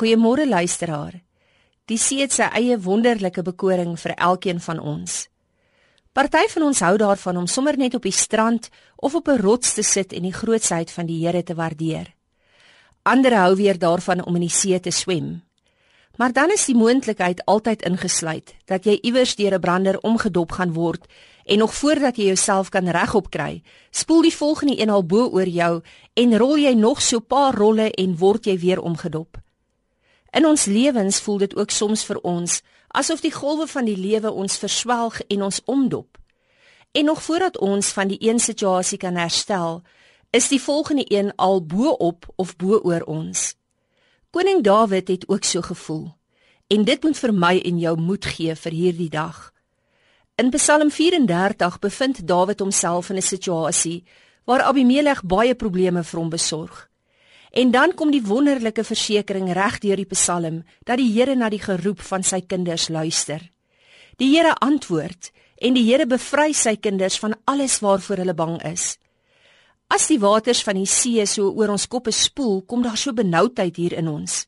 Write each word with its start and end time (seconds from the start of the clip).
Goeiemôre 0.00 0.46
luisteraar. 0.48 1.12
Die 1.84 1.98
see 2.00 2.22
het 2.22 2.32
sy 2.32 2.46
eie 2.56 2.78
wonderlike 2.80 3.42
bekoring 3.44 3.98
vir 4.00 4.14
elkeen 4.16 4.60
van 4.64 4.78
ons. 4.80 5.26
Party 6.16 6.46
van 6.54 6.64
ons 6.70 6.78
hou 6.86 6.94
daarvan 7.02 7.36
om 7.36 7.48
sommer 7.54 7.76
net 7.76 7.98
op 7.98 8.06
die 8.08 8.14
strand 8.16 8.70
of 8.96 9.14
op 9.14 9.28
'n 9.28 9.42
rots 9.44 9.74
te 9.76 9.82
sit 9.82 10.14
en 10.16 10.22
die 10.22 10.32
grootsheid 10.32 10.90
van 10.90 11.06
die 11.06 11.26
Here 11.26 11.42
te 11.42 11.54
waardeer. 11.54 12.14
Ander 13.02 13.36
hou 13.36 13.56
weer 13.56 13.78
daarvan 13.78 14.24
om 14.24 14.34
in 14.34 14.40
die 14.48 14.56
see 14.60 14.80
te 14.80 14.90
swem. 14.90 15.42
Maar 16.16 16.32
dan 16.32 16.50
is 16.50 16.64
die 16.64 16.76
moontlikheid 16.76 17.44
altyd 17.44 17.82
ingesluit 17.82 18.54
dat 18.64 18.84
jy 18.84 18.98
iewers 19.02 19.36
deur 19.36 19.54
'n 19.54 19.60
brander 19.60 20.00
omgedop 20.00 20.52
gaan 20.52 20.72
word 20.72 21.06
en 21.44 21.58
nog 21.58 21.74
voordat 21.74 22.16
jy 22.16 22.24
jouself 22.24 22.68
kan 22.68 22.88
regop 22.88 23.30
kry, 23.30 23.62
spoel 23.90 24.22
die 24.22 24.36
volgende 24.36 24.80
een 24.80 24.90
al 24.90 25.04
bo 25.04 25.28
oor 25.28 25.48
jou 25.48 25.82
en 26.14 26.38
rol 26.38 26.56
jy 26.56 26.72
nog 26.72 27.02
so 27.02 27.16
'n 27.16 27.26
paar 27.26 27.54
rolle 27.54 27.90
en 27.90 28.16
word 28.16 28.44
jy 28.44 28.58
weer 28.58 28.80
omgedop. 28.80 29.40
In 30.30 30.46
ons 30.46 30.64
lewens 30.64 31.20
voel 31.20 31.38
dit 31.38 31.56
ook 31.56 31.70
soms 31.70 32.04
vir 32.04 32.18
ons 32.22 32.60
asof 32.88 33.20
die 33.20 33.32
golwe 33.32 33.66
van 33.66 33.84
die 33.86 33.96
lewe 33.96 34.30
ons 34.30 34.58
verswelg 34.58 35.20
en 35.28 35.42
ons 35.42 35.60
omdop. 35.64 36.18
En 36.92 37.04
nog 37.04 37.22
voordat 37.22 37.58
ons 37.58 37.92
van 37.94 38.08
die 38.08 38.18
een 38.18 38.38
situasie 38.38 38.98
kan 38.98 39.14
herstel, 39.14 39.82
is 40.30 40.48
die 40.48 40.60
volgende 40.62 41.04
een 41.06 41.32
al 41.36 41.62
bo-op 41.66 42.26
of 42.36 42.56
bo-oor 42.56 43.02
ons. 43.06 43.54
Koning 44.30 44.62
Dawid 44.62 45.08
het 45.08 45.28
ook 45.28 45.44
so 45.44 45.60
gevoel. 45.60 46.14
En 46.66 46.84
dit 46.84 47.02
moet 47.02 47.18
vir 47.18 47.34
my 47.34 47.58
en 47.64 47.78
jou 47.78 47.96
moed 47.98 48.24
gee 48.24 48.54
vir 48.54 48.72
hierdie 48.72 49.10
dag. 49.10 49.52
In 50.38 50.50
Psalm 50.50 50.90
34 50.90 51.78
bevind 51.78 52.26
Dawid 52.26 52.60
homself 52.60 53.10
in 53.10 53.16
'n 53.16 53.22
situasie 53.22 54.04
waar 54.44 54.62
Abimelek 54.62 55.22
baie 55.22 55.54
probleme 55.54 56.04
vir 56.04 56.20
hom 56.20 56.30
besorg. 56.30 56.89
En 57.50 57.70
dan 57.70 57.94
kom 57.94 58.10
die 58.14 58.22
wonderlike 58.22 58.84
versekering 58.86 59.50
reg 59.52 59.80
deur 59.82 59.98
die 59.98 60.08
Psalm 60.12 60.62
dat 60.86 61.00
die 61.02 61.10
Here 61.10 61.34
na 61.34 61.48
die 61.50 61.62
geroep 61.62 62.00
van 62.00 62.22
sy 62.22 62.40
kinders 62.46 62.88
luister. 62.88 63.42
Die 64.16 64.30
Here 64.36 64.54
antwoord 64.62 65.32
en 65.58 65.74
die 65.74 65.84
Here 65.88 66.06
bevry 66.06 66.52
sy 66.54 66.76
kinders 66.76 67.18
van 67.18 67.34
alles 67.50 67.80
waarvoor 67.82 68.22
hulle 68.22 68.34
bang 68.34 68.58
is. 68.70 68.96
As 69.90 70.06
die 70.06 70.20
waters 70.22 70.62
van 70.62 70.78
die 70.78 70.86
see 70.86 71.24
so 71.26 71.50
oor 71.50 71.72
ons 71.74 71.88
koppe 71.90 72.12
spoel, 72.14 72.60
kom 72.62 72.84
daar 72.86 72.98
so 72.98 73.12
benoudheid 73.12 73.76
hier 73.76 73.96
in 73.98 74.08
ons. 74.08 74.44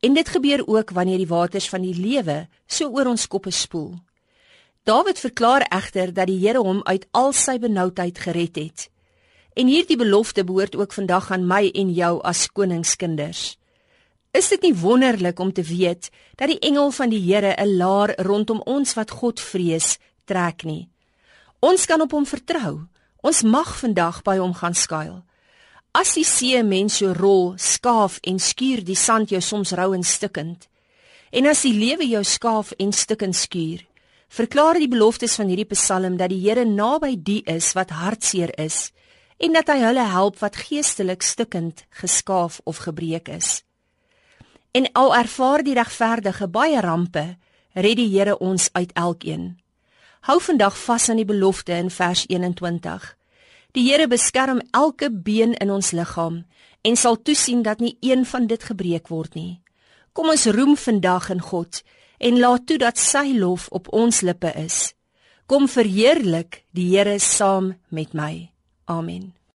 En 0.00 0.14
dit 0.16 0.28
gebeur 0.28 0.64
ook 0.64 0.94
wanneer 0.96 1.20
die 1.20 1.28
waters 1.28 1.68
van 1.68 1.84
die 1.84 1.94
lewe 1.94 2.46
so 2.66 2.88
oor 2.88 3.12
ons 3.12 3.28
koppe 3.28 3.52
spoel. 3.52 3.98
Dawid 4.88 5.20
verklaar 5.20 5.66
egter 5.68 6.14
dat 6.16 6.30
die 6.32 6.40
Here 6.40 6.64
hom 6.64 6.80
uit 6.88 7.04
al 7.12 7.34
sy 7.36 7.58
benoudheid 7.60 8.18
gered 8.18 8.56
het. 8.56 8.89
En 9.60 9.68
hierdie 9.68 9.98
belofte 10.00 10.44
behoort 10.44 10.76
ook 10.76 10.92
vandag 10.92 11.30
aan 11.34 11.42
my 11.44 11.66
en 11.76 11.90
jou 11.92 12.14
as 12.24 12.46
koningskinders. 12.48 13.58
Is 14.32 14.48
dit 14.48 14.62
nie 14.62 14.74
wonderlik 14.74 15.40
om 15.42 15.50
te 15.52 15.62
weet 15.62 16.08
dat 16.40 16.48
die 16.48 16.60
engel 16.64 16.88
van 16.96 17.10
die 17.12 17.20
Here 17.20 17.52
'n 17.58 17.76
laar 17.76 18.14
rondom 18.16 18.62
ons 18.64 18.94
wat 18.94 19.10
God 19.10 19.40
vrees 19.40 19.98
trek 20.24 20.64
nie? 20.64 20.88
Ons 21.60 21.86
kan 21.86 22.00
op 22.00 22.10
hom 22.10 22.26
vertrou. 22.26 22.86
Ons 23.20 23.42
mag 23.42 23.78
vandag 23.78 24.22
by 24.22 24.36
hom 24.38 24.54
gaan 24.54 24.74
skuil. 24.74 25.24
As 25.92 26.14
die 26.14 26.24
see 26.24 26.62
mens 26.62 26.96
so 26.96 27.12
rol, 27.12 27.54
skaaf 27.56 28.18
en 28.22 28.38
skuur 28.38 28.84
die 28.84 28.96
sand 28.96 29.28
jou 29.28 29.40
soms 29.40 29.72
rou 29.72 29.94
en 29.94 30.02
stikkend. 30.02 30.68
En 31.30 31.46
as 31.46 31.62
die 31.62 31.74
lewe 31.74 32.08
jou 32.08 32.24
skaaf 32.24 32.72
en 32.78 32.92
stikkend 32.92 33.36
skuur, 33.36 33.86
verklaar 34.28 34.74
die 34.74 34.88
beloftes 34.88 35.34
van 35.34 35.48
hierdie 35.48 35.74
Psalm 35.74 36.16
dat 36.16 36.28
die 36.28 36.48
Here 36.48 36.64
naby 36.64 37.16
die 37.22 37.42
is 37.44 37.72
wat 37.72 37.90
hartseer 37.90 38.58
is 38.58 38.92
en 39.40 39.56
dat 39.56 39.70
hy 39.72 39.78
hulle 39.80 40.04
help 40.12 40.38
wat 40.42 40.58
geestelik 40.68 41.24
stikkend, 41.24 41.84
geskaaf 42.02 42.60
of 42.68 42.82
gebreek 42.84 43.30
is. 43.32 43.62
En 44.76 44.86
al 44.92 45.14
ervaar 45.16 45.64
die 45.64 45.74
regverdige 45.74 46.48
baie 46.48 46.80
rampe, 46.84 47.24
red 47.72 47.96
die 47.96 48.10
Here 48.12 48.36
ons 48.38 48.68
uit 48.72 48.92
elkeen. 48.92 49.56
Hou 50.28 50.36
vandag 50.44 50.76
vas 50.76 51.08
aan 51.08 51.22
die 51.22 51.28
belofte 51.28 51.72
in 51.72 51.88
vers 51.90 52.26
21. 52.28 53.16
Die 53.72 53.86
Here 53.88 54.06
beskerm 54.08 54.60
elke 54.76 55.08
been 55.10 55.56
in 55.56 55.70
ons 55.70 55.94
liggaam 55.96 56.44
en 56.82 56.96
sal 56.96 57.16
toesien 57.16 57.62
dat 57.62 57.80
nie 57.80 57.96
een 58.00 58.26
van 58.26 58.46
dit 58.46 58.62
gebreek 58.62 59.08
word 59.08 59.34
nie. 59.34 59.60
Kom 60.12 60.28
ons 60.28 60.46
roem 60.52 60.76
vandag 60.76 61.30
in 61.30 61.40
God 61.40 61.82
en 62.18 62.38
laat 62.38 62.66
toe 62.68 62.78
dat 62.78 62.98
sy 63.00 63.32
lof 63.38 63.68
op 63.72 63.88
ons 63.96 64.20
lippe 64.20 64.52
is. 64.60 64.92
Kom 65.46 65.68
verheerlik 65.68 66.64
die 66.76 66.90
Here 66.92 67.18
saam 67.18 67.74
met 67.88 68.12
my. 68.12 68.50
Amen. 68.90 69.39